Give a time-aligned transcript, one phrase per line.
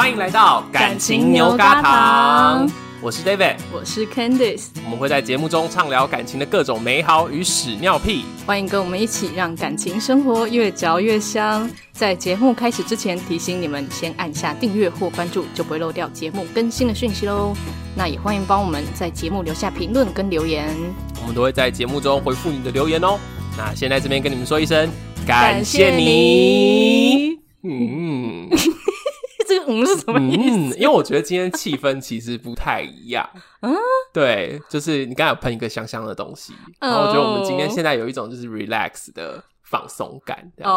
[0.00, 2.66] 欢迎来到感情牛轧糖，
[3.02, 11.70] 我是 David，我是 Candice，我们会在节目中畅聊感情的各种美好与屎尿屁，欢迎跟我们一起让感情生活越嚼越香。
[11.92, 17.54] 在节目开始之前，提醒你们先按下订阅或关注，就不会漏掉节目更新的讯息喽。
[17.94, 20.74] 那也欢迎帮我们在节目留下评论跟留言，
[21.20, 23.18] 我们都会在节目中回复你的留言哦。
[23.54, 24.88] 那先在这边跟你们说一声，
[25.26, 27.38] 感谢你。
[27.62, 28.48] 嗯，
[29.50, 30.76] 这个“嗯”是什么意思？
[30.76, 33.28] 嗯，因为我觉得今天气氛其实不太一样。
[33.60, 33.74] 嗯，
[34.12, 39.42] 对，就是你刚才有喷一个香香的东西，然后我觉得我们今天现在有一种就是 relax 的。
[39.70, 40.72] 放松感这样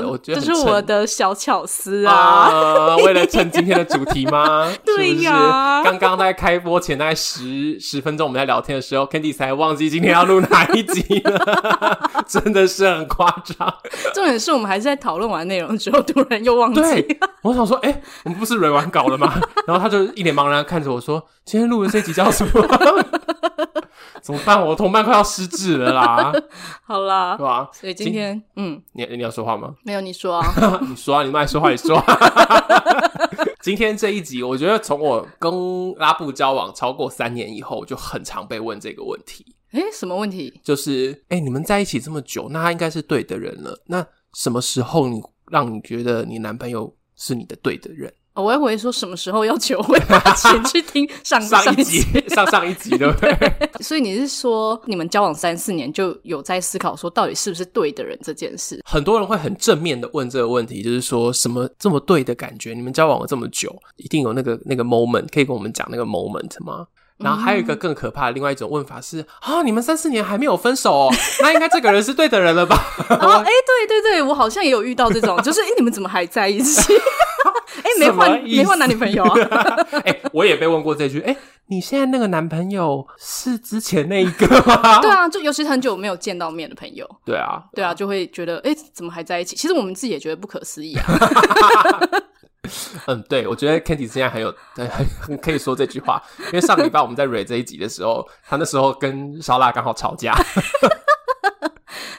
[0.00, 2.12] 子，哦，我觉得这是我的小巧思啊！
[2.12, 4.68] 啊为了趁今天的主题吗？
[4.84, 5.80] 对呀。
[5.84, 13.72] 刚刚在开播前大概十十分钟，我们在聊天的时候，Candy 才忘记今天要录哪一集了， 真的是很夸张。
[14.12, 16.80] 重点是我们还是在讨论完内容之后，突然又忘记。
[16.80, 19.40] 对，我想说，哎、欸，我们不是蕊完稿了吗？
[19.68, 22.50] 然后他就一脸茫然看着我说：“今天录的这集叫什么？”
[24.20, 24.60] 怎么办？
[24.60, 26.32] 我的同伴快要失智了啦！
[26.84, 27.68] 好啦，是吧？
[27.72, 29.74] 所以今天，今嗯，你你要说话吗？
[29.84, 30.46] 没有，你说啊，
[30.88, 32.02] 你说啊，你们爱说话，你说。
[33.62, 39.54] 今天这一集，我觉得从我跟拉布交往超过三年以后，就很常被问这个问题。
[39.72, 40.60] 诶、欸、什么问题？
[40.64, 43.80] 就是，诶、欸、你们在一起这么久，那他应该是对的人了。
[43.86, 48.12] 那什么时候你让你觉得你男朋友是你的对的人？
[48.34, 50.00] 我还以为说什么时候要求婚，
[50.36, 53.36] 请去听 上上一集，上上一集对不对？
[53.80, 58.80] 所以你是说，你们交往三四年就有在思考说，到底是不是对的人这件事？
[58.84, 62.72] 很多人会很正面的问这个问题，就是说什么这么对的感觉？
[62.72, 66.86] 你们交往了这么久，一定有那个那个 moment，可以跟我们讲那个 moment 吗？
[67.18, 72.76] 然后还有一个更可怕的另外一种问法是啊，你们三四年还没有分手哦，那应该这个人是对的人了吧？
[73.10, 76.94] 哦，哎，对对对，我好像也有遇到这种，就是哎，你们怎么还在一起？
[77.96, 79.34] 哎，没换没换男女朋友啊？
[80.04, 81.36] 哎，我也被问过这句，哎，
[81.66, 85.00] 你现在那个男朋友是之前那一个吗？
[85.02, 89.56] 对啊，就尤其是很久没有见到面的朋友，对啊，对啊，就会觉得哎，怎么还在一起？
[89.56, 91.04] 其实我们自己也觉得不可思议啊。
[93.06, 94.88] 嗯，对，我觉得 Kitty 现在很有，很
[95.20, 100.32] 很可以说这句话，因为上个礼拜我们在蕊这一集的时候，他那时候跟烧腊刚好吵架。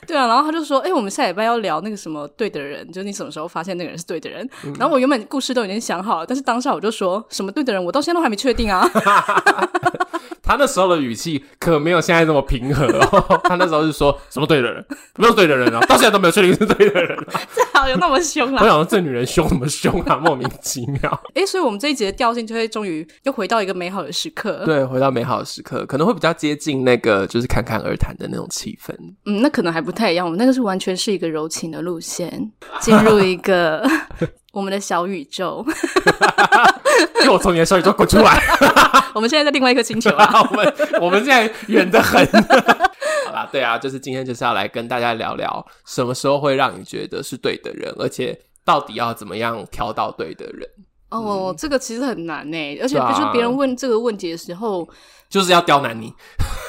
[0.08, 8.88] 对啊，然后他就说：“哎、欸，我们下礼拜要聊那个什么对的人，就是你什么时候发现那个人是对的人？”嗯、然后我原本故事都已经想好了，但是当下我就说什么对的人，我到现在都还没确定啊。
[10.44, 13.42] 他那时候的语气可没有现在这么平和哦。
[13.48, 14.86] 他那时候是说什么对的人，
[15.18, 17.42] 没有对的人啊， 到现在都没有确定是对的人、啊。
[17.56, 18.62] 这好有那么凶啊？
[18.62, 20.18] 我想说这女人凶什么凶啊？
[20.24, 21.10] 莫名其妙。
[21.30, 24.64] 哎、欸，所以我们这一集的调性就会终于又回到一个美好的时刻。
[24.66, 28.94] 对，回到美好的时刻，可能会比较接近那个就是侃侃而谈的那种气氛。
[29.26, 30.26] 嗯，那可能还不太一样。
[30.26, 33.82] 我们那个是完全是一个柔情的路线，进入一个
[34.54, 35.66] 我们的小宇宙。
[37.24, 38.40] 给我从你的小宇宙滚出来！
[39.16, 40.42] 我们现在在另外一个星球啊！
[40.52, 42.26] 我们我们现在远得很。
[43.26, 50.68] 好啦，对啊，就是今天就是要来跟大家聊聊，什么时候会让你觉得是对的人，而且到底要怎么样挑到对的人？
[51.10, 54.88] 哦，嗯、这个其实很难呢，而且就是别人问这个问题的时候，
[55.30, 56.14] 就是要刁难你。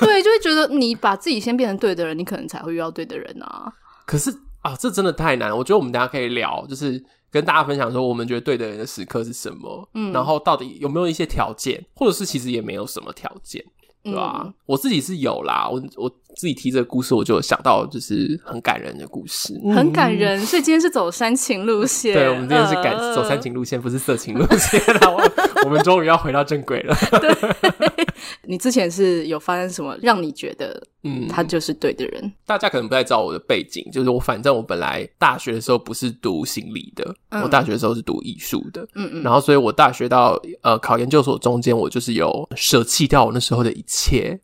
[0.00, 3.70] 对，就会觉得你把自己先变成对的人，你可能才会遇到对的人啊。
[4.06, 4.30] 可是
[4.62, 5.56] 啊，这真的太难了。
[5.56, 7.04] 我觉得我们大家可以聊，就是。
[7.34, 9.88] 跟大家分享说，我们觉得对的人的时刻是什么？
[9.94, 13.60] 嗯，然后到底有没有一些条件，或者是其实也没有什么条件，
[14.04, 14.42] 对吧？
[14.44, 20.40] 嗯，我自己是有啦，我我自己提这个故事，我就想到就是很感人的故事，很感人。
[20.40, 25.16] 嗯，所以今天是走煽情路 线，对，我们今天是改走煽情路线，不是色情路线了。
[25.64, 26.94] 我们终于要回到正轨了。
[27.20, 28.03] 对，
[28.46, 30.82] 你之前是有发生什么让你觉得？
[31.06, 32.32] 嗯，他就是对的人。
[32.46, 38.80] 大家可能不太知道我的背景，就是我反正我本来大学的时候不是读心理的，嗯、我大学的时候是读艺术的。
[38.94, 39.22] 嗯嗯。
[39.22, 44.40] 然后，所以我大学到呃考研究所中间，我就是有舍弃掉我那时候的一切，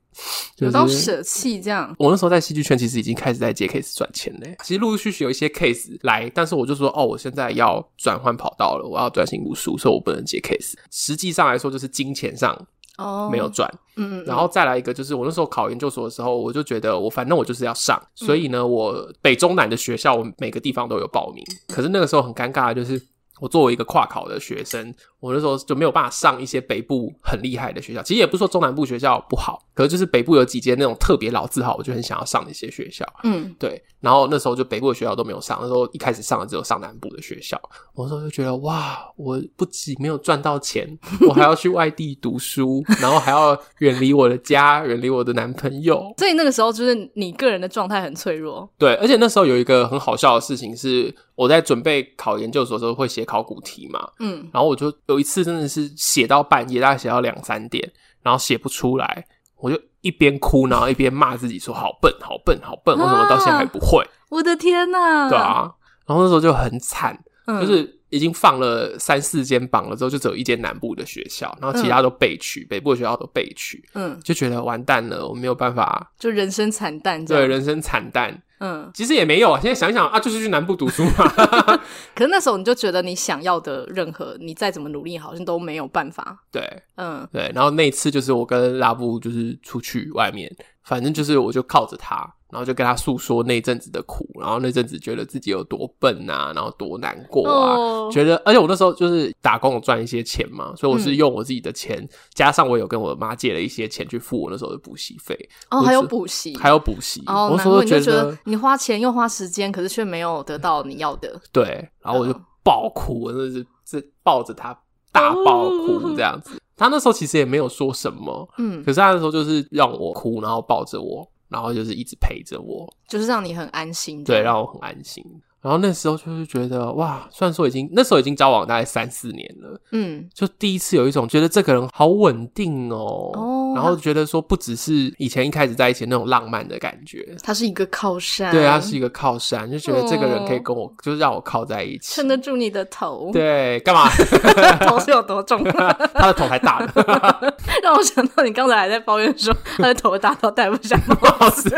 [0.55, 1.95] 就是、有到舍弃这样。
[1.99, 4.55] 我那时候在戏剧圈其实已经开始在接 case 赚钱嘞。
[4.63, 10.75] 其实陆陆续续有一些 case 来，但是我就说哦，我现在要转换跑道了，我要专心读书，所以我不能接 case。
[10.91, 12.67] 实际上来说，就是金钱上。
[12.99, 21.43] 哦，没有赚，嗯，然后再来一个，就是我那时候考研究所的时候，我就觉得我反正我就是要上，所以呢，我北中南的学校，我每个地方都有报名。
[21.69, 23.01] 可是那个时候很尴尬的就是，
[23.41, 28.03] 我作为一个跨考的学生，我那时候就没有办法上一些北部很厉害的学校。
[28.03, 33.05] 其实也不是说中南部学校不好，可是就是北部有几间那种特别老字号，我就很想要上一些学校。
[33.25, 33.83] 嗯，对。
[34.01, 37.61] 然后那时候就北部的学校都没有上，那时候一开始上的只有上南部的学校。
[37.95, 40.99] 我那时候就觉得哇，我不仅没有赚到钱，
[41.29, 46.03] 我还要去外地读书，然后还要远离我的家，远离我的男朋友。
[46.17, 48.67] 所以那个时候就是你个人的状态很脆弱。
[48.79, 57.89] 对，而且那时候有一个很好笑的事情是，我在准备考研究所的时候会写考古题嘛，嗯，然后我就有一次真的是写到半夜，大概写到两三点，
[58.23, 59.25] 然后写不出来，
[59.57, 65.29] 我就一边哭，然后一边骂自己说：“好笨，好笨，好笨，为什么到现在还不会？”啊、我的天呐！
[65.29, 65.73] 对啊，
[66.07, 67.17] 然后那时候就很惨，
[67.47, 68.00] 嗯、就是。
[68.11, 81.27] 已经放了三四间榜了之后，就只有一间南部的学校，然后其他都被取，嗯、北部的学校都被取，嗯，就觉得完蛋了，我没有办法，就人生惨淡，对，人生惨淡，嗯，其实也没有，现在想想啊，就是去南部读书嘛。
[82.15, 86.63] 可是那时候你就觉得你想要的任何，你再怎么努力，好像都没有办法，对，
[86.97, 92.35] 嗯，对，然后那一次就是我跟拉布就是出去外面，反正就是我就靠着他。
[92.51, 98.13] 然后就跟他诉说那阵子的苦，然后那阵子觉得自己有多笨啊，然后多难过啊，oh.
[98.13, 105.35] 觉得而且我那时候就是打工有赚一些钱嘛，所以我是用我自己的钱，嗯、加上我有跟我妈借了一些钱去付我那时候的补习费。
[105.71, 107.23] 哦、oh,，还有补习，还有补习。
[107.27, 111.41] 哦、oh,，我那时候觉得，觉得你花钱又花时间，可是却没有得到你要的。
[111.53, 114.77] 对，然后我就爆哭，我真的是抱着他
[115.13, 116.51] 大爆哭这样子。
[116.51, 116.61] Oh.
[116.77, 121.31] 他那时候其实也没有说什么，嗯，可是他那时候就是让我哭，然后抱着我。
[121.51, 125.25] 然后就是一直陪着我，就是让你很安心，对，让我很安心。
[125.61, 144.09] 然后那时候就是觉得哇，虽然说已经那时候已经交往大概三四年了，嗯，就第一次有一种觉得这个人好稳定哦，哦，然后觉得说不只是以前一开始在一起那种浪漫的感觉，他是一个靠山，对，他是一个靠山，就觉得这个人可以跟我，哦、就是让我靠在一起，撑得住你的头，对，干嘛？
[144.87, 145.63] 头是有多重？
[146.15, 146.93] 他的头还大呢，
[147.83, 151.75] 让我想到你刚才还在抱怨说他的头大到戴不下帽子。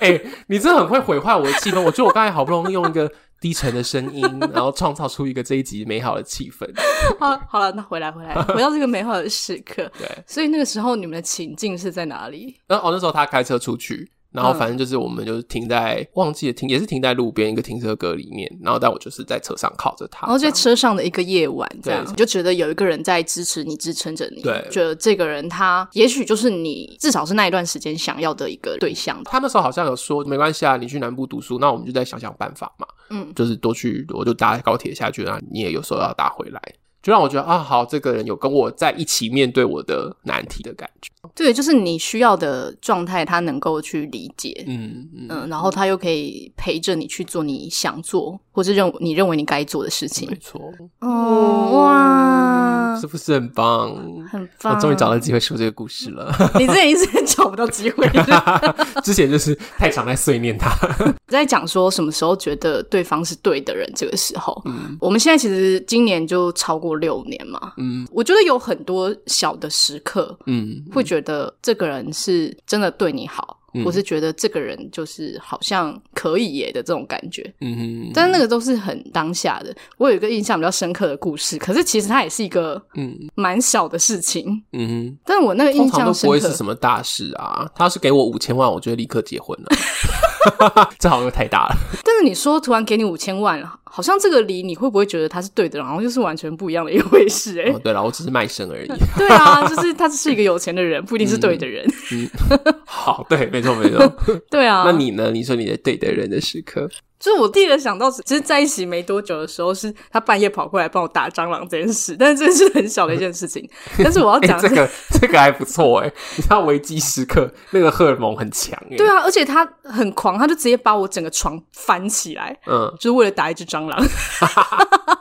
[0.00, 1.80] 哎、欸，你真的很会毁坏我的气氛。
[1.80, 3.10] 我觉得我刚才好不容易用一个
[3.44, 4.22] 低沉的声音，
[4.54, 6.66] 然后创造出一个这一集美好的气氛。
[7.20, 9.82] 好，好了，那回来，回来，回到这个美好的时刻。
[10.00, 12.58] 对，所以那个时候你们的情境是在哪里？
[12.68, 14.10] 那哦，那时候他开车出去。
[14.34, 29.22] 然后反正就是我们就是停在、嗯、忘记了停也是停在路边一个停车格里面，然后但我就是在车上靠着他，然后在车上的一个夜晚这样，你就觉得有一个人在支持你，支撑着你，对，觉得这个人他也许就是你至少是那一段时间想要的一个对象。
[29.24, 36.60] 他那时候好像有说没关系啊，你去南部读书，那我们就再想想办法嘛，嗯，就是多去，我就搭高铁下去，啊你也有时候要搭回来。
[37.04, 41.10] 就让我觉得啊，好，这个人有跟我在一起面对我的难题的感觉。
[41.34, 50.26] 对，就是你需要的状态，他能够去理解，嗯嗯，嗯，然后他又可以陪着你去做你想做或是认你认为你该做的事情。
[50.30, 50.72] 没错。
[51.00, 53.94] 哦哇，是不是很棒？
[54.30, 54.74] 很棒！
[54.74, 56.34] 我终于找到机会说这个故事了。
[56.58, 58.08] 你之前一直找不到机会，
[59.04, 60.70] 之前就是太常在碎念他。
[61.28, 66.93] 在讲说什么时候觉得对方是对的人，这个时候，嗯，我们现在其实今年就超过。
[66.96, 79.74] 六年嘛，嗯，我觉得有很多小的时刻，嗯，会觉得这个人是真的对你好，我，是觉得这个人就是好像可以耶的这种感觉，嗯哼，但是那个都是很当下的。
[79.98, 83.18] 我有一个印象比较深刻的故事，可是其实它也是一个嗯。
[83.36, 87.68] 蛮小的事情，嗯哼，但是我那个印象都不会是什么大事啊。
[87.74, 90.88] 他是给我五千万，我就会立刻结婚了。
[90.98, 91.76] 这好像太大了。
[92.04, 93.60] 但是你说突然给你五千万，
[93.94, 98.88] 好像这个理你会不会觉得他是对的，然后就是完全不一样的一回事哎、对了，我只是卖身而已。
[99.16, 101.86] 对啊，就是他是一个有钱的人，不一定是对的人。
[102.10, 104.12] 嗯，嗯 好，对，没错，没错。
[104.50, 105.30] 对啊，那你呢？
[105.30, 106.90] 你说你的对的人的时刻。
[107.18, 113.66] 就是我第一个想到，其实在一起没多久的时候，是他半夜跑过来帮我打蟑螂这件事，但是这是很小的一件事情。
[114.02, 118.96] 但是我要讲、欸、这个，这个还不错哎，你知道危机时刻那个荷尔蒙很强哎。
[118.96, 123.98] 对啊，而且他很狂，他就直接把我整个床翻起来，嗯，就是为了打一只蟑螂。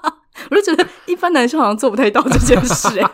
[0.51, 3.09] 我就觉得一般男生好像做不太到这件事哎。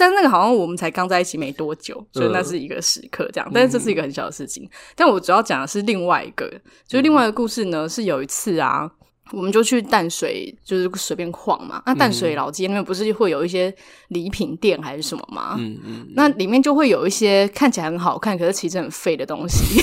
[0.00, 3.46] 但是那个好像我们才刚在一起没多久，所以那是一个时刻这样。
[3.50, 4.64] 嗯、但是这是一个很小的事情。
[4.64, 6.50] 嗯、但我主要讲的是另外一个，
[6.88, 8.90] 就是另外一个故事呢，是有一次啊，
[9.32, 11.82] 我们就去淡水，就是随便晃嘛。
[11.84, 13.74] 那淡水老街那边不是会有一些
[14.08, 15.56] 礼品店还是什么吗？
[15.58, 16.08] 嗯嗯。
[16.14, 19.82] 那里面就会有一些看起来很好看，可是其实很废的东西。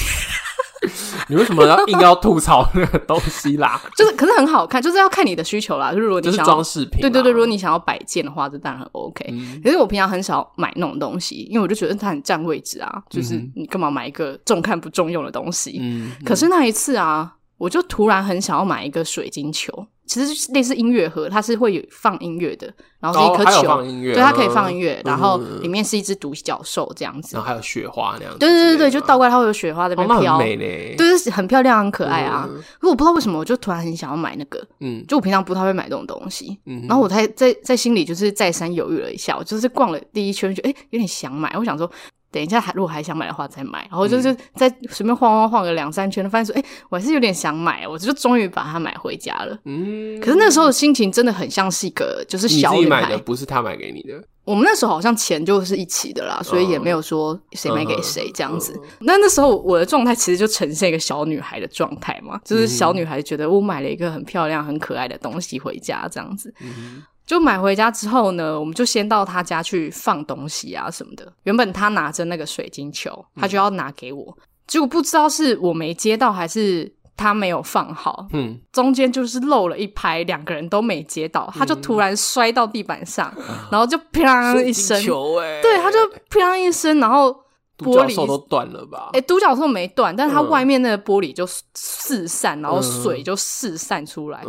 [1.28, 3.80] 你为什么要硬要吐槽那个东西啦？
[3.96, 5.92] 就是，可是很好看，就是要看你的需求啦。
[5.92, 9.26] 就是如果你想要装饰品，对对对，如果你想要摆件的话，这当然很 OK。
[9.30, 9.62] 嗯。
[9.64, 13.04] 可是我平常很少买那种东西，因为我就觉得它很占位置啊。
[13.10, 15.78] 就是你干嘛买一个重看不重用的东西？
[15.82, 16.12] 嗯。
[16.26, 19.88] 可是那一次啊，我就突然很想要买一个水晶球。
[20.06, 32.48] 其实类似音乐盒，它是会有放音乐的，然后是一颗球，放音乐，对，它可以放音乐，嗯，然后里面是一只独角兽这样子，然后还有雪花那样子，对对对对，就倒过来它会有雪花在那边飘，哦，很美嘞，对，就是很漂亮，很可爱啊。
[32.50, 41.92] 嗯，可我不知道为什么，我就突然很想要买那个，嗯，就我平常不太会买这种东西，嗯，然后我才在在心里就是再三犹豫了一下，我就是逛了第一圈，就哎有点想买，我想说。
[42.38, 49.58] 等一下还如果还想买的话再买，然后就是再随便晃晃晃个两三圈，发现说，哎、欸，我还是有点想买，我就终于把它买回家了。
[49.66, 54.24] 嗯，可是那时候的心情真的很像是一个就是小女孩，你买的，不是他买给你的。
[54.44, 58.72] 我们那时候好像钱就是一起的啦，所以也没有说谁买给谁这样子。
[58.72, 66.54] Uh, uh, uh, 那那时候我的状态其实就呈现一个小女孩的状态嘛，就是小女孩觉得我买了一个很漂亮、很可爱的东西回家这样子。
[66.62, 71.32] 嗯，就买回家之后呢，我们就先到他家去放东西啊什么的。
[71.44, 76.92] 原本他拿着那个水晶球，他就要拿给我，结果不知道是我没接到还是。
[77.20, 85.98] 他没有放好，嗯，中间就是漏了一拍，两个人都没接到，他就突然摔到地板上，嗯、然后就啪一声，球欸、对，他就
[86.30, 87.36] 啪一声，然后
[87.78, 89.10] 独角兽都断了吧？
[89.14, 94.44] 哎、欸，独角兽没断，但是它外面那个玻璃就四散，嗯、然后水就四散出来。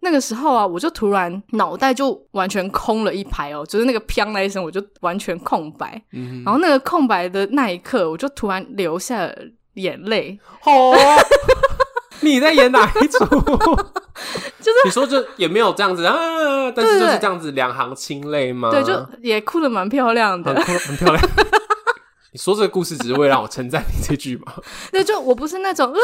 [0.00, 6.00] 那个时候啊，我就突然脑袋就完全空了一排哦，就是那个啪那一声，我就完全空白。
[6.12, 9.34] 嗯，然后那个空白的那一刻，我就突然流下了
[9.74, 10.38] 眼泪。
[10.64, 10.94] 哦。
[12.24, 13.24] 你在演哪一出？
[14.60, 16.14] 就是你说就也没有这样子啊，
[16.70, 18.70] 但是就是这样子两行清泪吗？
[18.70, 21.28] 对，就也哭的蛮漂亮的，哭得很漂亮。
[22.32, 24.54] 你说这个故事只是为了让我称赞你这句吗？
[24.92, 25.98] 那，就我不是那种啊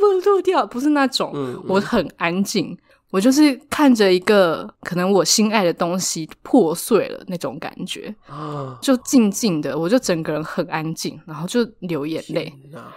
[0.00, 2.76] 不录掉，不是那种，嗯嗯、我很安静。
[3.12, 8.14] 我就是看着一个可能我心爱的东西破碎了那种感觉，
[8.82, 12.52] 就静静的，我就整个人很安静，然后就流眼泪，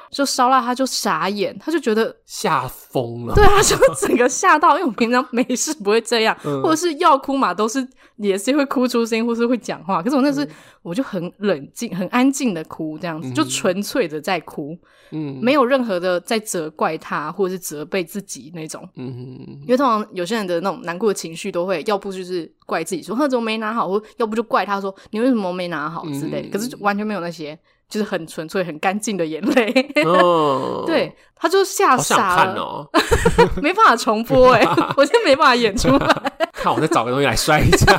[0.09, 10.47] 就烧腊他就傻眼，他就觉得吓疯了，对，他就整个吓到，因为我平常没事不会这样，嗯、或者是要哭嘛，都是也是会哭出声音，或是会讲话，可是我那时候
[10.81, 14.77] 我就很冷静、很安静的哭，这样子就纯粹的在哭，
[15.11, 19.99] 嗯，没有任何的在责怪他或者是责备自己那种，嗯，因为通常。
[20.13, 26.47] 有些人的那种难过的情绪都会，要不就是怪自己说他怎么没拿好，或要不就怪他说你为什么没拿好之类的。
[26.47, 27.57] 嗯、可是完全没有那些，
[27.87, 29.93] 就是很纯粹、很干净的眼泪。
[30.05, 32.89] 哦、 对，他就吓傻了，哦、
[33.61, 34.63] 没办法重播哎，
[34.97, 36.33] 我现在没办法演出来。
[36.53, 37.93] 看我再找个东西来摔一下。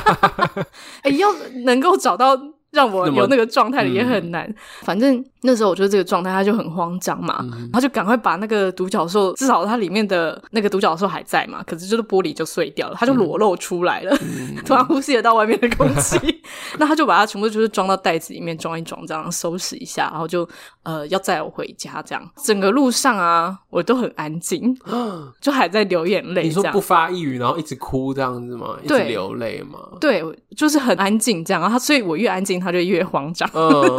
[1.03, 1.33] 哎、欸，要
[1.63, 2.37] 能够找到。
[2.71, 4.45] 让我有那个状态的也很难。
[4.47, 16.17] 嗯、反正那时候我觉得这个状态，他就很慌张嘛，嗯、他就赶快把那个独角兽，至少它里面的那个独角兽还在嘛，可是就是玻璃就碎掉了，他就裸露出来了，嗯、 突然呼吸得到外面的空气。
[16.17, 16.39] 嗯、
[16.79, 20.47] 那他就把它全部就是装到袋子里面，装一装，这样收拾一下，然后就
[20.83, 22.01] 呃要载我回家。
[22.05, 24.75] 这样整个路上啊，我都很安静，
[25.41, 26.43] 就还在流眼泪。
[26.43, 28.77] 你说不发一语，然后一直哭这样子吗？
[28.83, 29.79] 一直流泪吗？
[29.99, 30.23] 对，
[30.55, 31.61] 就是很安静这样。
[31.61, 32.60] 然后他，所以我越安静。
[32.61, 33.49] 他就越慌张，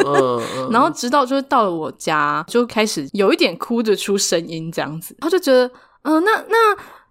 [0.70, 5.16] 然后直到就是到了我家，就开始有一点哭着出声音这样子。
[5.20, 5.66] 他就觉得，
[6.02, 6.56] 嗯、呃，那那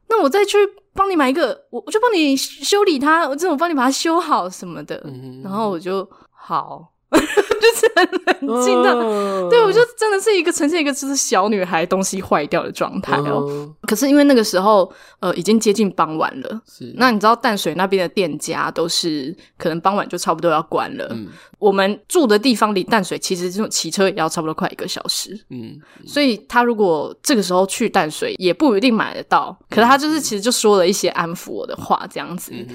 [0.10, 0.58] 那我再去
[0.94, 5.02] 帮你买一个，我我就帮你修理它，我这种帮你把它修好什么的。
[5.06, 6.91] 嗯、然后我就好。
[7.62, 13.46] 就是很冷静的，嗯、对，我就真的是一个呈现一个就是小女孩东西坏掉的状态哦。
[13.50, 21.08] 嗯、可是因为那个时候呃已经接近傍晚了，是那你知道淡水那边的店家都是可能傍晚就差不多要关了。
[21.12, 21.28] 嗯、
[21.60, 25.34] 我们住的地方离淡水其实这种骑车也要差不多快一个小时。
[25.50, 29.56] 嗯，嗯所以他如果这个时候去淡水也不一定买得到。
[29.70, 32.52] 可是他就是其实就说了一些安抚我的话，这样子。
[32.54, 32.68] 嗯、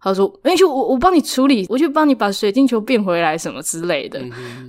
[0.00, 4.20] 他说：“哎、欸，我我帮你处理，我去帮你把水晶球变回来什么之类的。”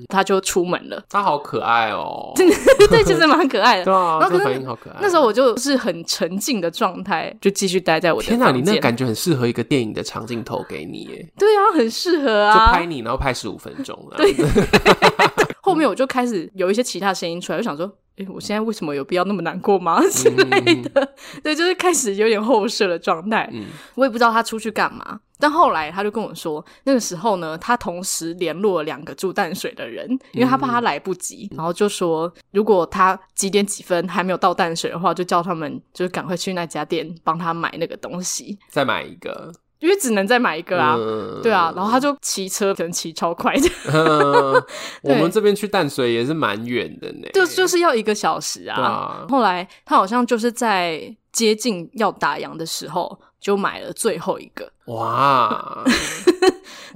[0.10, 3.86] 他就出门了，他好可爱哦， 对，其实蛮可爱的。
[3.86, 4.98] 对啊，然后反应好可爱。
[5.01, 8.27] 那时候我就是很沉静的状态，就继续待在我的。
[8.27, 11.27] 天哪，你那感觉很适合一个电影的长镜头给你耶。
[11.39, 13.98] 对啊，很适合啊，就拍你，然后拍十五分钟。
[14.15, 14.36] 对，
[15.62, 20.01] 后面我就开始有一些其他声音出来，就想说，哎，我现在为什么有必要那么难过吗？
[20.10, 21.13] 之类的。
[21.43, 23.50] 对，就是开始有点后设的状态。
[23.51, 23.65] 嗯，
[23.96, 25.20] 我也不知道他出去干嘛。
[25.39, 39.51] 但后来他就跟我说，那个时候呢，他同时联络了两个住淡水的人，因为他怕他来不及，嗯、然后就说如果他几点几分还没有到淡水的话，就叫他们就是赶快去那家店帮他买那个东西，再买一个，
[39.84, 43.70] 因为只能再买一个啊，嗯、对啊，然后他就骑车，可能骑超快的。
[43.94, 44.63] 嗯、
[45.04, 48.82] 我们这边去淡水也是蛮远的呢，就就是要一个小时啊。
[48.82, 53.20] 啊后来他好像就是在接近要打烊的时候。
[53.44, 55.84] 就买了最后一个哇，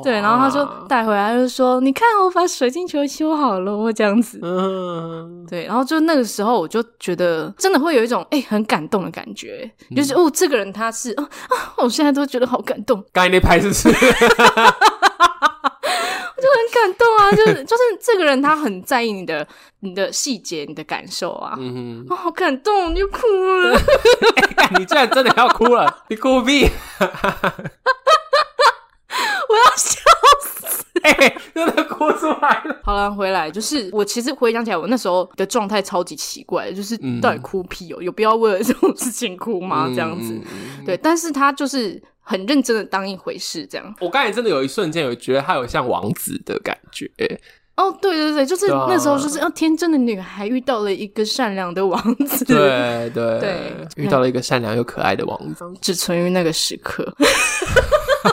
[0.04, 13.04] 对，然后他就带回来，就说：“你看，我把水晶球修好了，我这样子。”嗯，对，然后就那个时候，我就觉得真的会有一种哎、欸、很感动的感觉，就是哦，这个人他是啊啊，我现在都觉得好感动。
[13.12, 13.90] 刚才那拍是不是？
[16.38, 19.46] 我就很感动啊，就是就是这个人他很在意你的
[19.80, 23.26] 你的细节、你的感受啊，嗯哼，哦，好感动，你就哭
[23.64, 27.10] 了，欸， 你居然真的要哭了，你哭屁，我 要
[29.78, 30.00] 笑
[30.42, 32.82] 死，哎，欸，真的哭出来了。
[32.84, 39.88] 好了，回来就是我其实回想起来，我那时候的状态超级奇怪，就是到底哭屁哦，有必要为了这种事情哭吗？
[39.94, 40.38] 这样子，
[40.86, 43.96] 对，但是他就是很认真的当一回事，这样。
[44.02, 47.10] 我刚才真的有一瞬间有觉得他有像王子的感觉。
[47.78, 57.14] 哦，对对对，就是那时候，就是要，天真的女孩遇到了一个善良的王子，对对对，遇到了一个善良又可爱的王子，只存于那个时刻。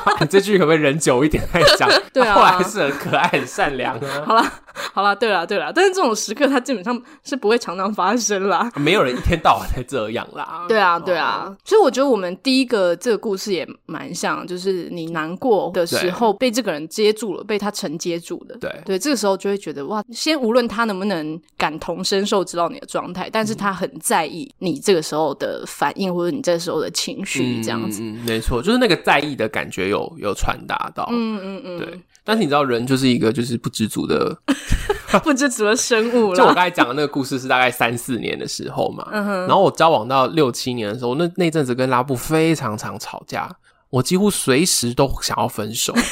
[0.20, 1.88] 你这句可不可以忍久一点再讲？
[2.12, 4.24] 对啊，后来是很可爱、很善良啊。
[4.24, 4.52] 好了，
[4.92, 8.70] 好了，对了，对了，但是这种时刻它基本上是不会常常发生啦。
[8.76, 10.64] 没有人一天到晚在这样啦。
[10.68, 11.54] 对啊，对啊。
[11.64, 18.56] 所以我觉得我们第一个这个故事也蛮像，就是你难过的时候被这个人接住了，被他承接住的。
[18.58, 28.02] 对对，这个时候就会觉得哇，先无论他能不能感同身受知道你的状态，但是他很在意你这个时候的反应或者你这时候的情绪，这样子。
[28.02, 31.08] 嗯，没错，就是那个在意的感觉有有传达到。
[31.10, 32.00] 嗯嗯嗯，对。
[32.24, 34.36] 但是你知道，人就是一个就是不知足的
[35.22, 36.36] 不知足的生物了。
[36.38, 39.40] 就我刚才讲的那个故事是大概三四年的时候嘛，嗯哼。
[39.46, 43.54] 然后我交往到六七年的时候，那那阵子跟拉布非常常吵架，
[43.90, 45.94] 我几乎随时都想要分手。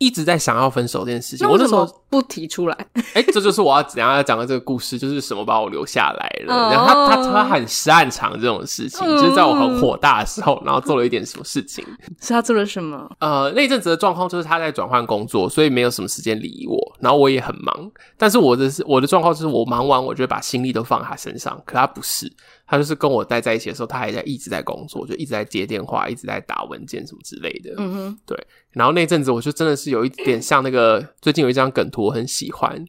[0.00, 2.76] 一直在想要分手这件事情，我那时候不提出来。
[3.14, 6.54] 哎、欸，这就是我要怎样要讲的这个故事，就是什么把我留下来了。
[6.54, 6.72] Oh.
[6.74, 11.82] 然后他他他很擅长这种事情，就是在我很火大的时候，然后做了一点什么事情。
[12.20, 13.10] 是他做了什么？
[13.18, 17.90] 呃，那阵子的状况就是他在转换工作，所以没有什么时间理我，然后我也很忙。
[18.18, 22.30] 但是我的是我的状况就是我忙完，我就会把心力都放在他身上，可他不是。
[22.64, 27.74] 他就是跟我待在一起的时候，他还在一直在工作，就一直在接电话，一直在打文件什么之类的。
[27.76, 28.46] 嗯哼，对。
[28.70, 32.84] 然后那阵子，我就真的是有一点像那个最近有一张梗图，我很喜欢，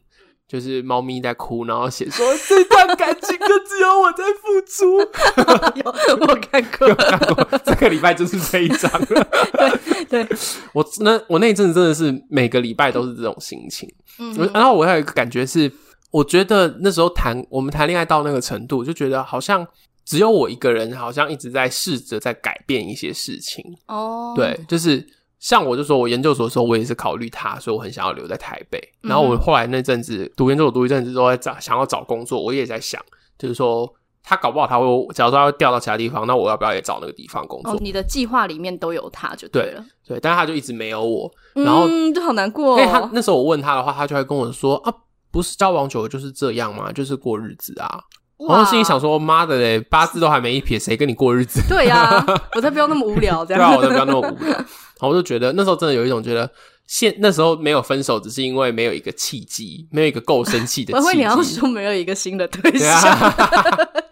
[0.46, 4.98] 就是猫咪在哭，然后写说 这段感情就只有我在付出。
[5.82, 7.58] 有我看过，有看过。
[7.64, 9.28] 这个礼拜就是这一张了。
[10.08, 10.36] 对对，
[10.72, 13.88] 我那我那一阵子真的是每个礼拜都是这种心情。
[14.18, 15.70] 嗯，然后我还有一个感觉是。
[16.14, 19.66] 我觉得那时候谈我们谈恋爱到那个程度，就觉得好像
[20.04, 23.64] 只有我一个人，好像一直在试着在改变一些事情。
[23.88, 24.36] 哦，oh.
[24.36, 25.04] 对，就是
[25.38, 28.78] 像我就说我研究所的时候，我也是考虑他，所以我很想要留在台北。
[29.02, 33.00] 嗯、然后我后来那阵子读研究所读一阵子，之后在找想要找工作，我也在想，
[33.38, 33.92] 就是说
[34.22, 42.78] 他搞不好他会，假如说他会调到其他地方，那我要不要也找那个地方工作？Oh, 你的计划里面都有他就对了，对，对，但是他就一直没有我，然后嗯，就好难过、哦。
[42.78, 44.94] 哎，他那时候我问他的话，他就会跟我说啊。
[45.34, 46.92] 不是交往久了就是这样吗？
[46.92, 47.98] 就是过日子啊。
[48.36, 53.60] 哇然后心里想说：“妈的嘞，八字都还没一撇，谁跟你过日子？”对呀、啊， 我才不要那么无聊这样。
[53.60, 54.64] 对啊，我才不要那么无聊。
[55.06, 56.50] 我就觉得那时候真的有一种觉得。
[56.86, 60.94] 现那时候没有分手，只是因为没有一个契机，没有一个够生气的契机。
[60.98, 63.32] 我会你要说没有一个新的对象，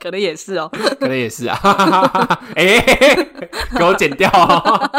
[0.01, 1.55] 可能也是哦，可能也是啊。
[2.57, 3.29] 哎、欸，
[3.77, 4.91] 给我剪掉啊！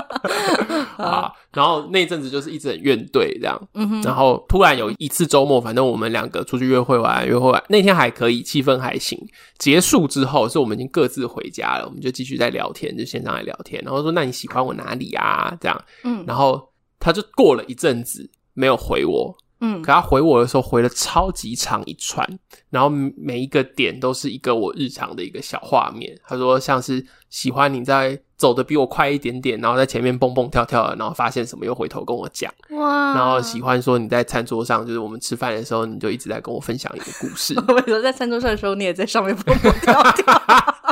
[1.03, 3.59] 啊，然后那阵子就是一直很怨怼这样。
[3.73, 4.01] 嗯哼。
[4.01, 9.19] 然后突然有一次周末，反正我们两个出去约会完，约会完那天还可以，气氛还行。
[9.57, 13.81] 结束之后，是我们已经各自回家了，我们就继续在聊天，就线上来聊天。
[13.83, 15.83] 然后说：“那你喜欢我哪里啊？”这样。
[16.03, 16.23] 嗯。
[16.27, 16.69] 然后。
[17.05, 19.35] 他就过了一阵子没有回我，
[19.65, 22.28] 嗯，可他回我的时候回了超级长一串，
[22.69, 26.13] 然后每一个点都是一个我日常的一个小画面。
[26.28, 37.54] 他说像是喜欢你在走的比我快一点点，然后在前面蹦蹦跳跳的，然后发现什么又回头跟我讲，哇，然后喜欢说你在餐桌上，就是我们吃饭的时候，你就一直在跟我分享一个故事。
[37.54, 40.43] 为什么在餐桌上的时候你也在上面蹦蹦跳跳？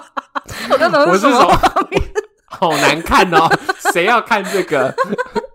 [0.71, 1.59] 我刚才是什么？
[2.45, 3.49] 好难看哦，
[3.91, 4.95] 谁要看这个？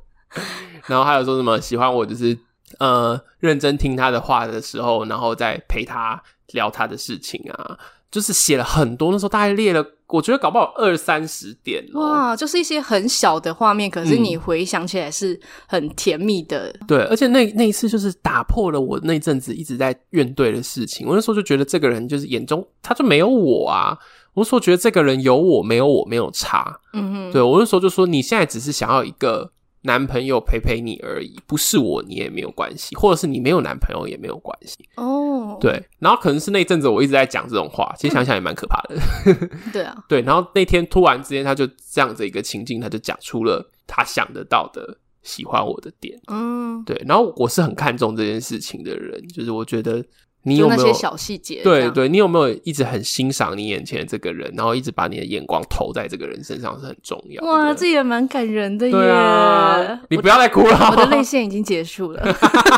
[0.86, 2.36] 然后还有说什么喜欢我，就是
[2.78, 7.78] 呃认真听他的话的时候，然后再陪他聊他的事情啊，
[8.10, 9.10] 就是写了很多。
[9.12, 16.68] 那时候大概列了，我觉得搞不好二三十点哇，就是一些很小的画面，可是你回想起来是很甜蜜的。
[16.80, 21.06] 嗯、对，而且那那一次就是打破了我那阵子一直在怨怼的事情。
[21.06, 23.98] 我那时候就觉得这个人就是眼中他就没有我啊。
[24.34, 26.78] 我那时候觉得这个人有我没有我没有差。
[26.92, 29.50] 嗯哼，对，我那时候就说你现在只是想要一个。
[29.82, 35.04] 男朋友陪陪你而已，不是我，你也没有关系，或者是你没有男朋友也没有关系哦。
[35.04, 35.60] Oh.
[35.60, 38.96] 对，然后可能是那阵子我一直在讲这种话，其实想想也蛮可怕的。
[39.72, 46.20] 对啊， 对，然后那天突然之间，他就这样子一个情境，他就讲出了他想得到的喜欢我的点。
[46.26, 50.04] 嗯，对，然后我是很看重这件事情的人，就是我觉得
[50.46, 51.60] 你有没有那些小细节？
[51.64, 57.48] 对对，你有没有一直很欣赏你眼前的这个人，然后一直把你的眼光投在这个人身上是很重要的。
[57.48, 58.92] 哇，这也蛮感人的耶！
[58.92, 62.22] 对啊，你不要再哭了，我的泪腺已经结束了，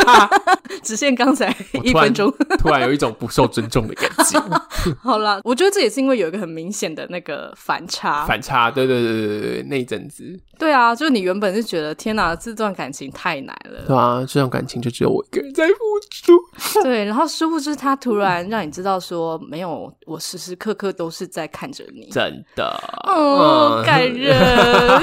[0.83, 1.55] 只限刚才
[1.85, 4.43] 一分钟，突然有一种不受尊重的感觉。
[5.03, 10.25] 好啦，我觉得这也是因为有一个很明显的那个反差， 反差，对对对对对对，那一阵子，
[10.59, 15.75] 对啊，就是你原本是觉得天哪，这段感情太难了，对啊，这段感情就只有我一个人在付
[16.11, 24.39] 出，对，然后殊不知他突然让你知道说，没有，我时时刻刻都是在看着你，真的，哦，感人。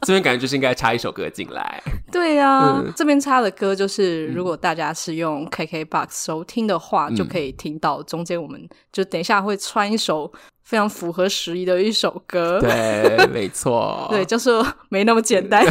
[0.00, 1.82] 这边感觉就是应该插一首歌进来。
[2.10, 10.32] 对呀、啊，嗯、这边插的歌就是，如果大家是用 KKBOX 收听的话，嗯、就可以听到中间，我们就等一下会穿一首。
[10.70, 14.48] 非常符合时宜的一首歌，对，没错， 对，就是
[14.88, 15.66] 没那么简单。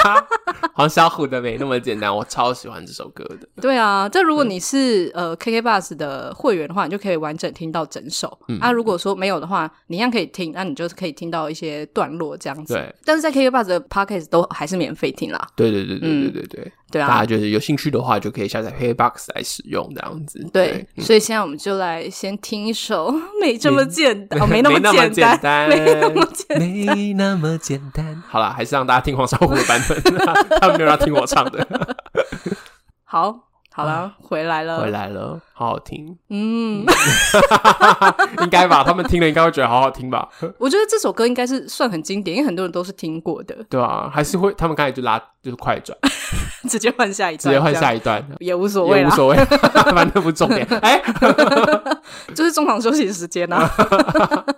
[0.76, 3.48] 黄小琥的没那么简单，我超喜欢这首歌的。
[3.62, 8.38] 对啊，这如果你是、嗯、呃 KK Bus 的会员的话，你就可以完整听到整首。
[8.48, 12.74] 嗯、啊，如果说没有的话，你一样可以听，那你就是可以听到一些段落这样子。
[12.74, 15.48] 对，但是在 KK Bus 的 Podcast 都还是免费听啦。
[15.56, 16.60] 对对对对对对对。
[16.64, 20.48] 嗯对啊，大家就是有兴趣的话，就可以下载 KKBOX 来使用这样子。
[20.52, 24.78] 对，所以现在我们就来先听一首《没这么 简单》，没那么
[25.10, 28.22] 简单，没那么简单，没那么简单。
[28.28, 30.00] 好啦，还是让大家听黄小琥的版本，
[30.60, 31.66] 他们没有要听我唱的。
[33.04, 33.42] 好。
[33.76, 36.82] 好了，啊、回来了，回来了，好好听，嗯，
[38.40, 38.82] 应该吧？
[38.82, 40.26] 他们听了应该会觉得好好听吧？
[40.56, 45.96] 我觉得这首歌应该是算很经典，因为很多人都是听过的，对啊，还是会，他们刚才就拉就是快转，
[46.68, 49.36] 直接换下一段，直接换下一段也无所谓，也无所谓，
[49.94, 50.66] 反正不重点。
[50.80, 51.00] 哎，
[52.34, 53.70] 就是中场休息时间啊。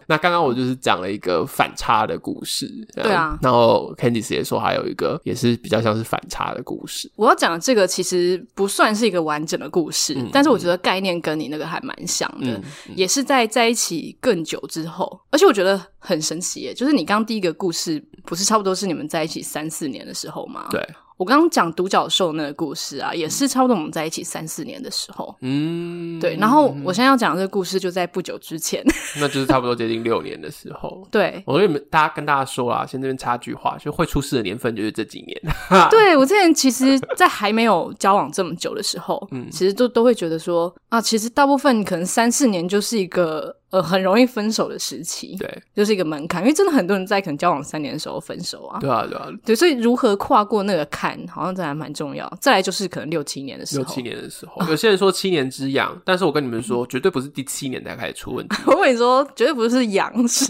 [0.06, 7.10] 那刚刚我就是讲了一个反差的故事，对啊，然后 Candice 也说还有一个也是比较像是反差的故事。
[7.16, 9.08] 我要讲的这个其实不算是。
[9.08, 20.66] 一个完整的故事，嗯、但是我觉得概念跟你那个还蛮像的，嗯嗯、也是在在一起更久之后，而且我觉得很神奇耶，就是你刚刚第一个故事不是差不多是你们在一起三四年的时候吗？
[20.70, 20.77] 对。
[20.78, 26.36] today 我刚刚讲独角兽那个故事啊，也是差不多我们在一起三四年的时候，嗯，对。
[26.36, 28.82] 然后我现在要讲这个故事就在不久之前，
[29.20, 31.06] 那就是差不多接近六年的时候。
[31.10, 35.36] 对，我跟你们大家跟大家说啊，先这边插句话，就会出事的年份就是这几年。
[35.90, 43.56] 对，我之前其实，在还没有交往这么久的时候，嗯，其实都都会觉得说啊，其实大部分可能三四年就是一个。
[43.70, 52.30] 呃，很容易分手的时期，对，就是一个门槛，因为真的很多人在可能交往三年的时候分手啊，对啊，对啊，对，所以如何跨过那个坎，好像真的还蛮重要。
[52.40, 58.56] 再来就是可能六七年的时候，六七年的时候， 有些人说七年之痒，但是我跟你们说，绝对不是第七年才开始出问题。
[58.66, 60.44] 我跟你说，绝对不是痒，是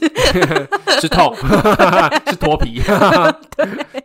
[1.01, 1.35] 是痛，
[2.27, 2.81] 是脱皮。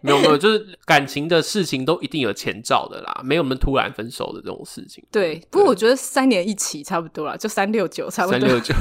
[0.01, 5.03] 没有没有，就是感情的事情都一定有前兆的啦，没有那么突然分手的这种事情。
[5.11, 8.39] 对，不过我觉得三年一起差不多啦，就三六九差不多。
[8.39, 8.73] 三六九。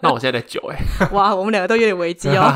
[0.00, 2.52] 那我现在在九哎、欸，哇，我们两个都有点危机哦。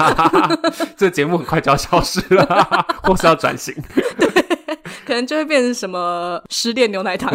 [0.97, 3.75] 这个节目很快就要消失了，或是要转型，
[4.19, 4.30] 对，
[5.07, 7.33] 可能就会变成什么失恋牛奶糖，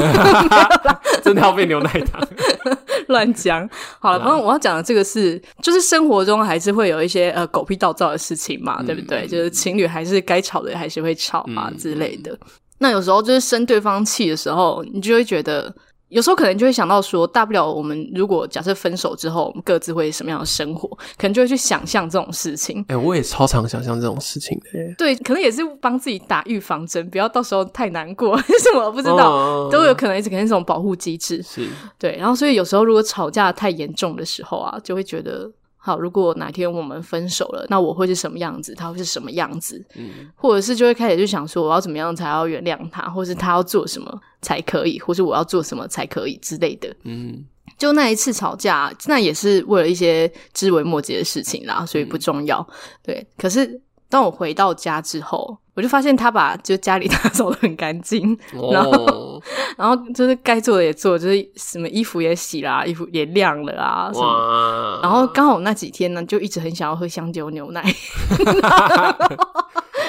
[1.23, 2.21] 真的要变牛奶糖，
[3.07, 3.67] 乱讲。
[3.99, 9.27] 好了，反正我要讲的这个是，就是生活中还是会有一些呃狗屁倒灶的事情嘛，嗯、对不对？
[9.27, 12.37] 就是情侣还是该吵的还是会吵嘛、嗯、之类的。
[12.79, 15.73] 那有时候就是生对方气的时候，你就会觉得。
[16.09, 20.87] 有时候可能就会想到说，大不了我们如果假设分手之后，我们各自会什么样的生活，
[21.17, 22.79] 可能就会去想象这种事情。
[22.87, 24.95] 哎、欸，我也超常想象这种事情的。
[24.97, 31.41] 对， 可能也是帮自己打预防针，不要到时候太难过，什么不知道，哦、都有可能一直可能是这种保护机制。
[31.41, 32.15] 是，对。
[32.17, 35.51] 然后，所以有时候如果吵架太严重的时候啊，就会觉得。
[35.85, 38.73] 好，如果哪天我们分手了，那我会是什么样子？
[38.73, 39.85] 他会是什么样子？
[39.93, 46.91] 嗯，或者是就会开始就想说，我要怎么样才要原谅他，或是他要做什么才可以，或是我要做什么才可以之类的。
[47.03, 47.45] 嗯，
[47.77, 52.67] 就那一次吵架，那也是为了一些枝微末节的事情啦，所以不重要。
[52.67, 55.57] 嗯、对，可是当我回到家之后。
[55.75, 58.39] 我就发现他把就家里 打扫的很干净，
[58.71, 59.43] 然后、oh.
[59.75, 64.99] 然后就是该做的也做，就是什么衣服也洗啦，衣服也晾了啊什么。
[65.03, 67.83] 然后刚好那几天呢，就一直很想要喝香蕉牛奶。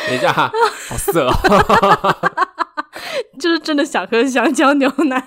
[0.06, 1.34] 等一下，好色哦！
[3.38, 5.22] 就是真的想喝香蕉牛奶。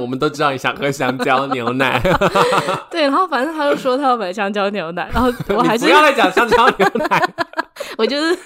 [0.00, 2.00] 我们都知道你想喝香蕉牛奶。
[2.90, 7.34] 对，然后反正他就说他要买香蕉牛奶，然后我还是不要再讲香蕉牛奶。
[7.98, 8.38] 我就是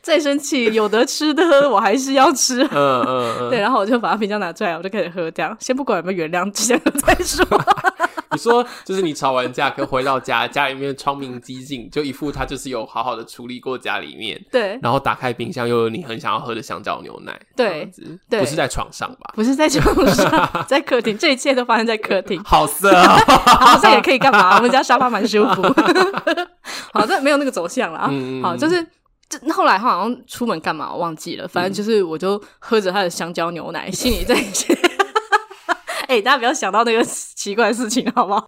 [0.00, 2.62] 再生气，有得吃的喝，我还是要吃。
[2.62, 3.50] 嗯嗯嗯。
[3.50, 5.54] 对，然后我就把冰箱拿出来，我就开始喝掉。
[5.60, 7.46] 先不管有没有原谅，先喝再说。
[8.30, 14.40] 你说，就是你吵完架，可回到家，家里面窗明几净，就一副他就是有好好的处理过家里面。
[14.50, 14.78] 对。
[14.82, 17.38] 然后打开冰箱，又有你很想要喝的香蕉牛奶。
[17.54, 17.83] 对。
[18.28, 18.40] 对。
[18.40, 19.32] 不是在床上吧？
[19.34, 21.16] 不是在床上，在客厅。
[21.16, 22.42] 这一切都发生在客厅。
[22.44, 23.16] 好色啊！
[23.46, 24.56] 好，色也可以干嘛？
[24.56, 25.62] 我们家沙发蛮舒服。
[26.92, 28.08] 好，这没有那个走向了啊。
[28.10, 28.86] 嗯、好，就是
[29.28, 31.46] 这后来他好像出门干嘛，我忘记了。
[31.48, 34.34] 反正就是，我就喝着他的香蕉牛奶，心里在。
[36.06, 38.46] 哎、欸，大家不要想到那个奇怪的事情，好不好？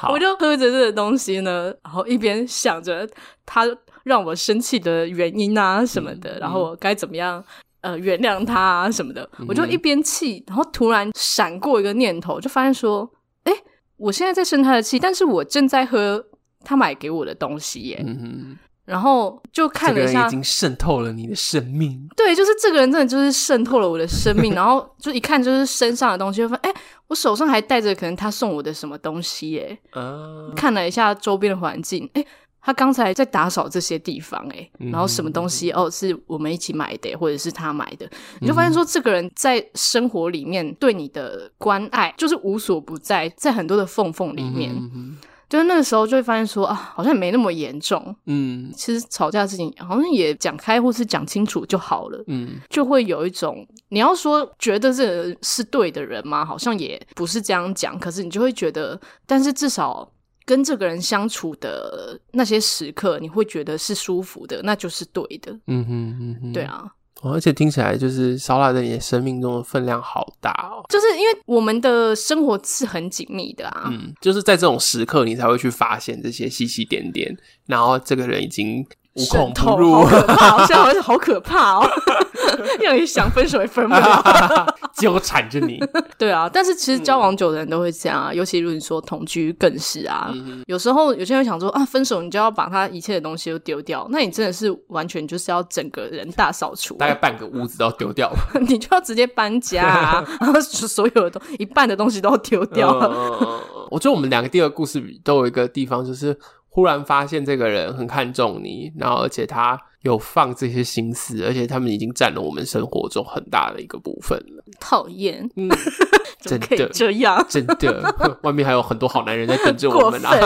[0.00, 3.08] 好，我就喝着这个东西呢，然后一边想着
[3.46, 3.66] 他
[4.02, 7.42] 让我生气的原因啊什么的，嗯、然后我该怎么样
[7.84, 9.28] 呃原谅他啊什么的。
[9.38, 13.08] 嗯、我就一边气，然后突然闪过一个念头，就发现说，
[13.44, 13.58] 哎、欸，
[13.98, 16.24] 我现在在生他的气，但是我正在喝
[16.64, 18.02] 他买给我的东西耶。
[18.04, 18.56] 嗯。
[18.86, 22.06] 然后就看了一下，已经渗透了你的生命。
[22.14, 24.52] 对，就是这个人真的就是渗透了我的生命。
[24.56, 29.78] 然后就一看就是身上的东西，就发现哎，我手上还带着可能他送我的什么东西耶。
[29.94, 30.52] 嗯。
[30.54, 32.22] 看了一下周边的环境，哎，
[32.64, 38.08] 他刚才在打扫这些地方，哎，然后什么东西哦，是我们一起买的，或者是他买的，
[38.40, 44.74] 你就发现说这个人在生活里面对你的关爱就是无所不在，在很多的缝缝里面。
[44.74, 48.16] 嗯就是那个时候就会发现说啊，好像也没那么严重。
[48.24, 52.24] 嗯，其实吵架的事情好像也讲开或是讲清楚就好了。
[52.26, 56.44] 嗯，就会有一种你要说觉得这个人是对的人吗？
[56.44, 57.96] 好像也不是这样讲。
[58.00, 60.10] 可是你就会觉得，但是至少
[60.44, 65.52] 跟这个人相处的那些时刻，你会觉得是舒服的，那就是对的。
[65.66, 66.84] 嗯哼嗯哼，对啊。
[67.22, 77.34] 而且听起来就是烧腊在你的生命中的分量好大哦，就是因为我们的生活是很紧密的啊，嗯，就是在这种时刻你才会去发现这些细细点点，
[77.66, 78.86] 然后这个人已经。
[79.14, 80.58] 无孔不入，好可怕！
[80.66, 81.88] 现在好像好可怕哦，
[82.82, 84.66] 让你想分手也分不了，
[84.98, 85.78] 纠缠着你。
[86.18, 90.32] 对啊，但是其实交往久的人都会这样啊，尤其如果你说同居更是啊。
[90.34, 98.32] 嗯、有时候有些人想说啊，分手你就要把他一切的东西都丢掉，那你真的是完全就是要整个人大扫除，大概半个屋子都要丢掉，
[98.68, 102.90] 你就要直接搬家啊，然后所有的东一半的东西都要丢掉。
[102.90, 106.36] 嗯、我觉得我们两个第二个故事都有一个地方就是。
[106.74, 114.64] 忽然发现这个人很看重你，然后而且他有放这些心思，而且他们已经占了我们生活中很大的一个部分了。
[114.80, 115.70] 讨厌，嗯，
[116.42, 120.34] 真的这样，真的， 外面还有很多好男人在等着我们啊！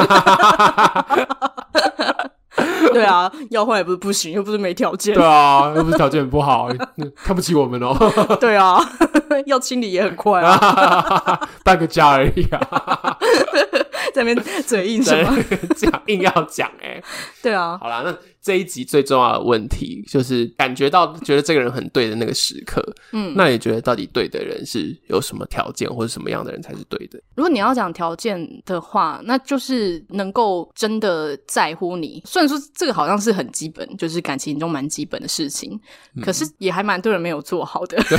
[2.99, 5.15] 对啊，要换也不是不行，又不是没条件。
[5.15, 6.69] 对啊，又不是条件很不好，
[7.17, 7.97] 看不起我们哦。
[8.41, 8.79] 对啊，
[9.47, 13.19] 要清理也很快啊， 搬个家而已啊。
[14.15, 15.37] 在那边嘴硬什么？
[15.77, 17.05] 讲硬要讲哎、欸，
[17.43, 17.79] 对啊。
[17.81, 22.83] 好啦，那这一集最重要的问题就是感觉到觉得这个人很对的那个时刻。
[23.13, 27.21] 嗯，那你觉得到底对的人是有什么条件，或者什么样的人才是对的？
[27.35, 32.23] 如果你要讲条件的话，那就是能够真的在乎你。
[32.25, 35.79] 虽然说这个好像是很基本，就是感情中蛮基本的事情，
[36.15, 38.03] 嗯、可是也还蛮多人没有做好的。
[38.05, 38.19] 对，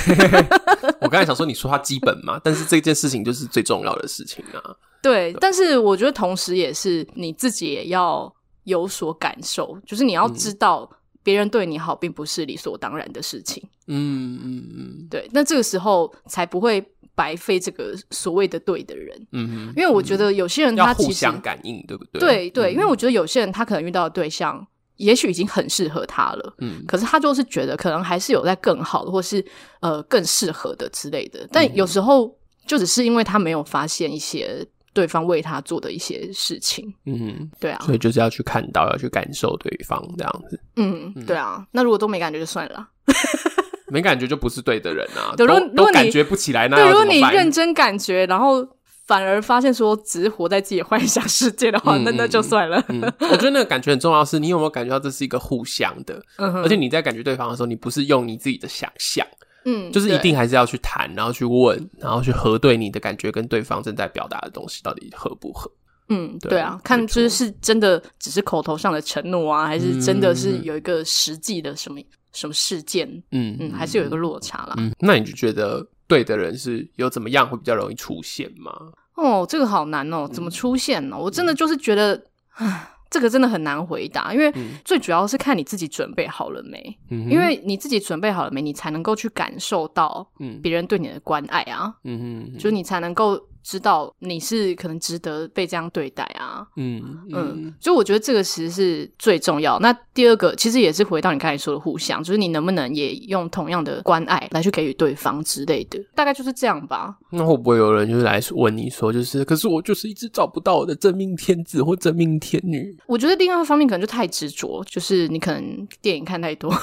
[1.02, 4.76] 我刚才想说，你说他基本嘛，但是这件事情就是最重要的事情啊。
[5.02, 8.32] 对，但是我觉得同时也是你自己也要
[8.70, 10.90] 有所感受，就是你要知道
[11.22, 13.62] 别人对你好并不是理所当然的事情。
[13.88, 16.82] 嗯嗯嗯，对，那这个时候才不会
[17.14, 19.28] 白费这个所谓的对的人。
[19.34, 22.20] 嗯哼，因为我觉得有些人他其实要互相感应，对不对？
[22.20, 29.44] 对对，因为我觉得有些人他可能遇到的对象也许已经很适合他了，嗯，可是他就是觉得可能还是有在更好的，或是
[29.82, 31.48] 呃更适合的之类的。
[31.52, 32.34] 但有时候
[32.66, 34.66] 就只是因为他没有发现一些。
[34.94, 41.66] 对方为他做的一些事情，嗯，对啊，所以就是要去看到，要去感受对方这样子，嗯，对啊。
[41.72, 42.88] 那如果都没感觉就算了，
[43.88, 45.34] 没感觉就不是对的人啊。
[45.38, 48.68] 如果都感觉不起来，那对，如果你认真感觉，然后
[49.06, 52.84] 反而发现说只是活在自己幻想世界的话，那那就算了。
[53.20, 59.26] 我觉得那个感觉很重要，是你有没有感觉到这是一个互相的，而且你在感觉对方的时候，你不是用你自己的想象。
[59.66, 65.70] 嗯，就是一定还是要去谈，然后去问，然后去核对你的感觉跟对方正在表达的东西到底合不合。
[66.10, 72.00] 嗯，对，对啊，看就是是真的只是口头上的承诺啊，还是真的是有一个实际的什么
[72.34, 73.08] 什么事件？
[73.32, 74.74] 嗯嗯，还是有一个落差啦。
[74.78, 78.72] 嗯，那你就觉得对的人是有怎么样会比较容易出现吗？
[79.16, 81.18] 哦，这个好难哦，怎么出现呢？
[81.18, 82.24] 我真的就是觉得，
[82.56, 82.90] 唉。
[83.10, 84.54] 这个真的很难回答，因为
[84.86, 86.98] 最主要是看你自己准备好了没。
[87.10, 90.30] 嗯、因为你自己准备好了没，你才能够去感受到
[90.62, 91.94] 别人对你的关爱啊。
[92.04, 93.40] 嗯哼，就是你才能够
[93.70, 96.66] 知道你是可能值得被这样对待啊。
[96.76, 97.00] 嗯
[97.32, 99.78] 嗯，嗯，就我觉得这个其实是最重要。
[99.80, 107.16] 那第二个其实也是回到你刚才说的互相，就是你能不能也用同样的关爱来去给予对方之类的，大概就是这样吧。
[107.30, 112.98] 那会不会有人就是来问你说，就是可是我就是一直找不到我的真命天子或真命天女？
[113.06, 116.74] 我觉得另外一方面可能就太执着，就是你可能电影看太多，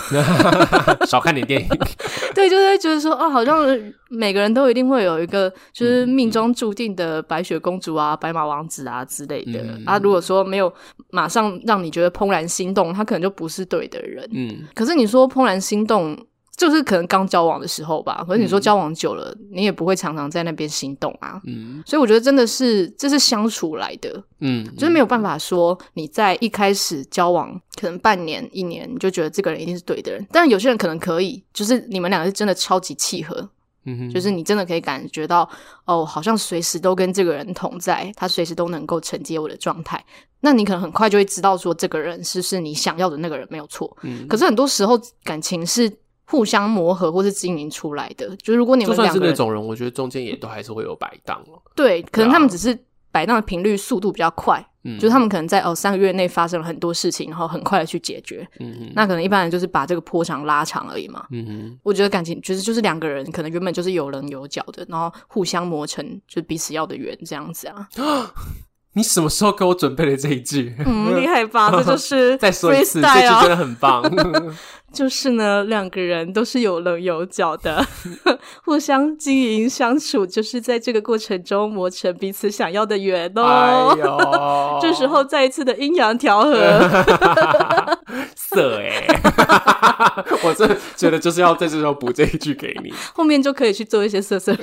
[1.07, 1.68] 少看点电影。
[2.35, 3.66] 对，就是会觉得说，哦，好像
[4.11, 9.60] 每个人都一定会有一个就是命中注定的白雪公主啊、白马王子啊之类的。
[9.62, 10.72] 嗯、啊，如果说没有
[11.10, 14.28] 马上让你觉得怦然心动，他可能就不是对的人。
[14.32, 16.16] 嗯，可是你说怦然心动。
[16.56, 21.38] 就是可能刚交往的时候吧，可是你说交往久了，嗯、你也不会常常在那边心动啊。
[21.44, 24.24] 嗯，所以我觉得真的是这是相处来的。
[24.40, 33.50] 嗯，就是没有办法说你在一开始交往可能半年一年你就觉得这个人一定是对的人，但有些人可能可以，就是你们两个是真的超级契合。
[33.87, 35.49] 嗯哼，就是你真的可以感觉到
[35.87, 40.05] 哦，好像随时都跟这个人同在，他随时都能够承接我的状态。
[40.40, 43.96] 那你可能很快就会知道说这个人是不是你想要的那个人没有错。
[44.03, 45.90] 嗯，可是很多时候感情是。
[46.29, 51.62] 互相磨合或是经营出来的，就是如果你们两个人就算是那种人，我觉得中间也都还是会有摆荡哦。
[51.77, 52.77] 对，可能他们只是
[53.12, 58.46] 摆荡的频率速度比较快，嗯，就是他们可能在哦三个月内发生了很多事情，然后很快的去解决。
[58.94, 61.27] 那可能一般人就是把这个坡长拉长而已嘛。
[61.31, 67.88] 嗯哼，我觉得感情其实就是两个人可能原本就是有棱有角的，然后互相磨成就是彼此要的圆这样子啊。
[68.96, 70.74] 你什么时候给我准备了这一句？
[70.87, 71.70] 嗯，厉害吧？
[71.76, 74.02] 这就是 再说一次，这句真的很棒。
[74.90, 77.87] 就是呢，两个人都是有棱有角的，
[78.64, 84.78] 互相经营相处，就是在这个过程中磨成彼此想要的圆哦。
[84.80, 86.54] 这时候再一次的阴阳调和，
[88.35, 89.06] 色哎，
[90.42, 94.56] 我真的觉得就是要在这时候补这一句给你，后面就可以去做一些色色。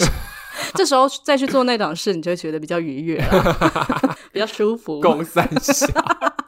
[0.75, 4.99] 这时候再去做那档事，你就会觉得比较愉悦了， 比较舒服。
[5.01, 5.87] 共三小，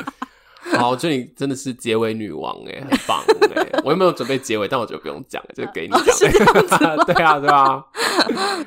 [0.78, 3.24] 好，我觉得你真的是结尾女王哎，很棒
[3.56, 3.82] 哎！
[3.84, 6.32] 我又没有准备结尾，但我觉得不用讲，就给你讲。
[7.06, 7.86] 对啊，对啊，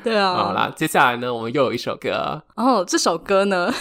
[0.04, 0.34] 对啊。
[0.34, 2.40] 好啦，接下来呢，我们又有一首歌。
[2.56, 3.72] 然后这首歌呢，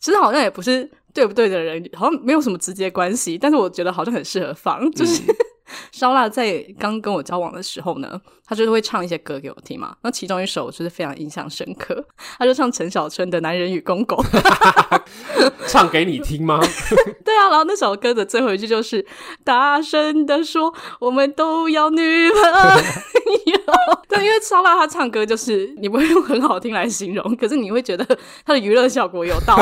[0.00, 5.22] 其实好像也不是对不对的人，好像没有什么直接关系，但是我觉得好像很适合放，就是。
[5.22, 5.34] 嗯
[5.92, 9.96] 烧腊在刚跟我交往的时候呢，他就是会唱一些歌给我听嘛。
[10.02, 12.04] 那其中一首就是非常印象深刻，
[12.38, 14.22] 他就唱陈小春的《男人与公狗》，
[15.66, 16.60] 唱给你听吗？
[17.24, 19.04] 对啊，然后那首歌的最后一句就是
[19.42, 23.60] 大声的说：“我们都要女朋友。
[24.08, 28.04] ”对，因为烧腊他唱歌就是你不会用很好听来形容，可是你会觉得
[28.44, 29.56] 他的娱乐效果有到，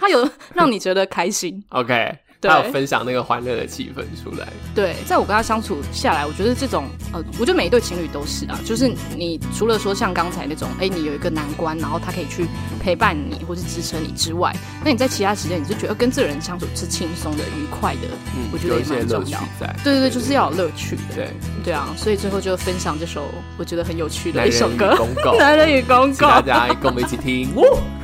[0.00, 1.62] 他有让你觉得开心。
[1.70, 2.18] OK。
[2.40, 4.46] 对还有分享那个欢乐的气氛出来。
[4.74, 12.46] 对，在我跟他相处下来，我觉得这种呃，我觉得每一对情侣都是啊，就是你除了说像刚才那种，哎，你有一个难关，然后他可以去
[12.80, 19.40] 陪伴你或是支撑你之外，那你在其他时间，你是觉得跟这个人相处是轻松的、愉快的，嗯，我觉得也蛮重要。
[19.58, 21.02] 在对对对，就是要有乐趣的。
[21.14, 21.30] 对
[21.64, 24.96] 对啊，所以最后就分享这首我觉得很有趣的一首歌，
[25.38, 27.48] 男人与公狗》，大家跟我们一起听。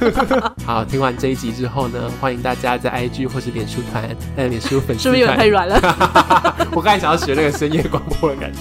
[0.66, 5.02] 好，听完这一集之后呢，欢迎大家在 IG 或是脸书团，在脸书粉丝。
[5.04, 5.78] 是不是有点太软了？
[6.72, 8.60] 我刚才想要学那个深夜广播的感觉。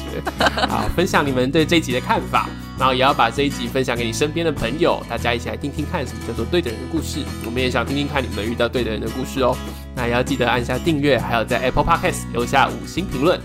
[0.67, 7.19] 好，分享你们对这一集的看法，然后也要把这一集分享给你身边的朋友，大家一起来听听看什么叫做对的人的故事。
[7.45, 9.55] 我们也想听听看你们遇到对的人的故事哦。
[9.95, 13.39] 那也要记得按下订阅，还有在 Apple Podcast 留下五星评论。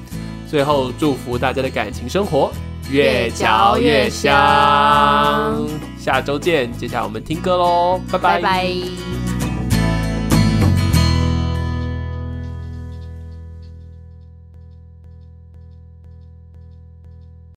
[0.48, 2.52] 最后，祝福大家的感情生活
[2.88, 5.66] 越嚼越香。
[5.98, 8.40] 下周见，接下来我们听歌喽，拜拜。
[8.40, 9.36] 拜拜。